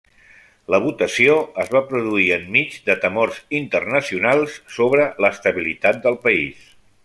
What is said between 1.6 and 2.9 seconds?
es va produir enmig